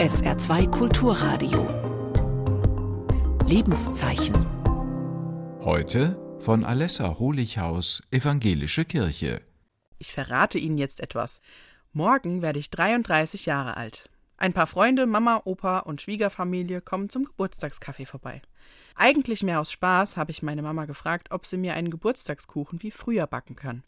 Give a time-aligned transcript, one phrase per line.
[0.00, 1.68] SR2 Kulturradio.
[3.46, 4.34] Lebenszeichen.
[5.62, 9.42] Heute von Alessa Holichhaus, Evangelische Kirche.
[9.98, 11.42] Ich verrate Ihnen jetzt etwas.
[11.92, 14.08] Morgen werde ich 33 Jahre alt.
[14.38, 18.40] Ein paar Freunde, Mama, Opa und Schwiegerfamilie kommen zum Geburtstagskaffee vorbei.
[18.94, 22.90] Eigentlich mehr aus Spaß habe ich meine Mama gefragt, ob sie mir einen Geburtstagskuchen wie
[22.90, 23.82] früher backen kann.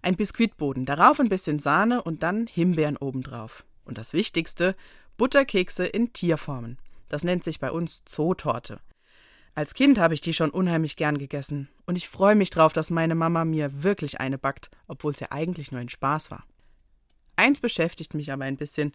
[0.00, 3.66] Ein Biskuitboden, darauf ein bisschen Sahne und dann Himbeeren obendrauf.
[3.84, 4.76] Und das Wichtigste,
[5.16, 6.78] Butterkekse in Tierformen.
[7.08, 8.80] Das nennt sich bei uns Zootorte.
[9.54, 12.90] Als Kind habe ich die schon unheimlich gern gegessen und ich freue mich drauf, dass
[12.90, 16.44] meine Mama mir wirklich eine backt, obwohl es ja eigentlich nur ein Spaß war.
[17.36, 18.92] Eins beschäftigt mich aber ein bisschen.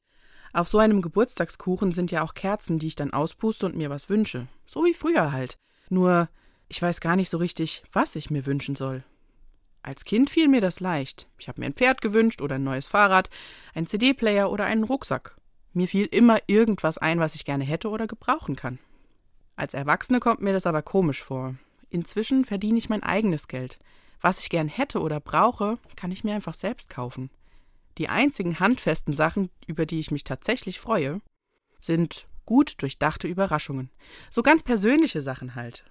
[0.53, 4.09] Auf so einem Geburtstagskuchen sind ja auch Kerzen, die ich dann auspuste und mir was
[4.09, 4.48] wünsche.
[4.65, 5.57] So wie früher halt.
[5.90, 6.29] Nur,
[6.70, 9.04] ich weiß gar nicht so richtig, was ich mir wünschen soll.
[9.84, 11.27] Als Kind fiel mir das leicht.
[11.38, 13.29] Ich habe mir ein Pferd gewünscht oder ein neues Fahrrad,
[13.73, 15.38] einen CD-Player oder einen Rucksack.
[15.77, 18.79] Mir fiel immer irgendwas ein, was ich gerne hätte oder gebrauchen kann.
[19.55, 21.54] Als Erwachsene kommt mir das aber komisch vor.
[21.91, 23.77] Inzwischen verdiene ich mein eigenes Geld.
[24.20, 27.29] Was ich gern hätte oder brauche, kann ich mir einfach selbst kaufen.
[27.99, 31.21] Die einzigen handfesten Sachen, über die ich mich tatsächlich freue,
[31.79, 33.91] sind gut durchdachte Überraschungen.
[34.32, 35.85] So ganz persönliche Sachen halt.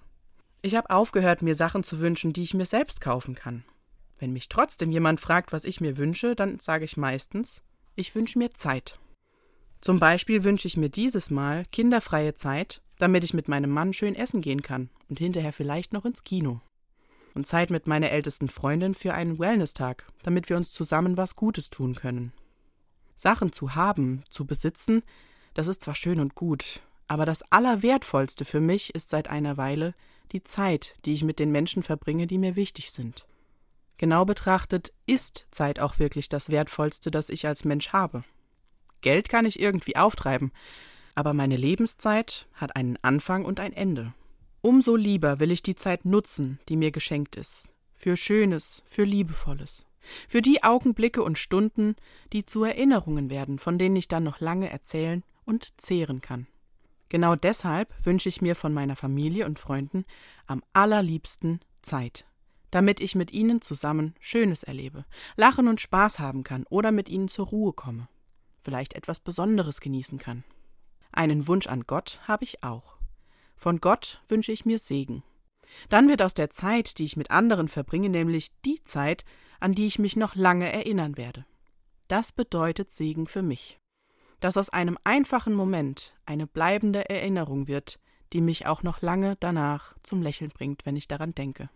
[0.63, 3.63] Ich habe aufgehört, mir Sachen zu wünschen, die ich mir selbst kaufen kann.
[4.19, 7.61] Wenn mich trotzdem jemand fragt, was ich mir wünsche, dann sage ich meistens,
[7.95, 8.99] ich wünsche mir Zeit.
[9.81, 14.15] Zum Beispiel wünsche ich mir dieses Mal kinderfreie Zeit, damit ich mit meinem Mann schön
[14.15, 16.61] essen gehen kann und hinterher vielleicht noch ins Kino.
[17.35, 21.69] Und Zeit mit meiner ältesten Freundin für einen Wellness-Tag, damit wir uns zusammen was Gutes
[21.69, 22.33] tun können.
[23.15, 25.03] Sachen zu haben, zu besitzen,
[25.53, 29.93] das ist zwar schön und gut, aber das Allerwertvollste für mich ist seit einer Weile
[30.31, 33.25] die Zeit, die ich mit den Menschen verbringe, die mir wichtig sind.
[33.97, 38.23] Genau betrachtet ist Zeit auch wirklich das Wertvollste, das ich als Mensch habe.
[39.07, 40.51] Geld kann ich irgendwie auftreiben,
[41.15, 44.13] aber meine Lebenszeit hat einen Anfang und ein Ende.
[44.59, 47.69] Umso lieber will ich die Zeit nutzen, die mir geschenkt ist.
[47.93, 49.87] Für Schönes, für Liebevolles.
[50.27, 51.95] Für die Augenblicke und Stunden,
[52.33, 56.45] die zu Erinnerungen werden, von denen ich dann noch lange erzählen und zehren kann.
[57.07, 60.03] Genau deshalb wünsche ich mir von meiner Familie und Freunden
[60.47, 62.25] am allerliebsten Zeit,
[62.71, 65.05] damit ich mit ihnen zusammen Schönes erlebe,
[65.37, 68.09] lachen und Spaß haben kann oder mit ihnen zur Ruhe komme
[68.67, 70.43] vielleicht etwas Besonderes genießen kann.
[71.13, 72.97] Einen Wunsch an Gott habe ich auch.
[73.55, 75.23] Von Gott wünsche ich mir Segen.
[75.87, 79.23] Dann wird aus der Zeit, die ich mit anderen verbringe, nämlich die Zeit,
[79.61, 81.45] an die ich mich noch lange erinnern werde.
[82.09, 83.79] Das bedeutet Segen für mich.
[84.41, 87.99] Dass aus einem einfachen Moment eine bleibende Erinnerung wird,
[88.33, 91.69] die mich auch noch lange danach zum Lächeln bringt, wenn ich daran denke,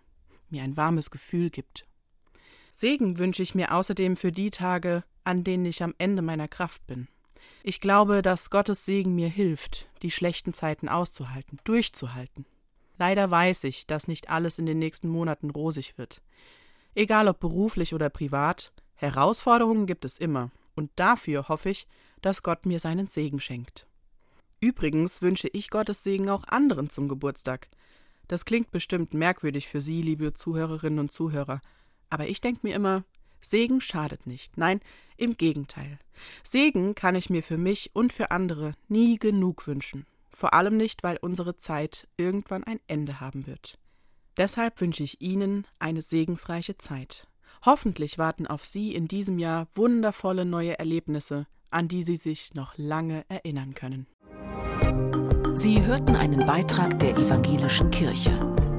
[0.50, 1.88] mir ein warmes Gefühl gibt.
[2.74, 6.85] Segen wünsche ich mir außerdem für die Tage, an denen ich am Ende meiner Kraft
[6.87, 7.07] bin.
[7.63, 12.45] Ich glaube, dass Gottes Segen mir hilft, die schlechten Zeiten auszuhalten, durchzuhalten.
[12.97, 16.21] Leider weiß ich, dass nicht alles in den nächsten Monaten rosig wird.
[16.93, 21.88] Egal ob beruflich oder privat, Herausforderungen gibt es immer, und dafür hoffe ich,
[22.21, 23.88] dass Gott mir seinen Segen schenkt.
[24.59, 27.67] Übrigens wünsche ich Gottes Segen auch anderen zum Geburtstag.
[28.27, 31.61] Das klingt bestimmt merkwürdig für Sie, liebe Zuhörerinnen und Zuhörer,
[32.11, 33.03] aber ich denke mir immer,
[33.41, 34.57] Segen schadet nicht.
[34.57, 34.79] Nein,
[35.18, 36.00] im Gegenteil.
[36.44, 40.06] Segen kann ich mir für mich und für andere nie genug wünschen.
[40.34, 43.78] Vor allem nicht, weil unsere Zeit irgendwann ein Ende haben wird.
[44.38, 47.28] Deshalb wünsche ich Ihnen eine segensreiche Zeit.
[47.66, 52.74] Hoffentlich warten auf Sie in diesem Jahr wundervolle neue Erlebnisse, an die Sie sich noch
[52.78, 54.07] lange erinnern können.
[55.53, 58.70] Sie hörten einen Beitrag der evangelischen Kirche.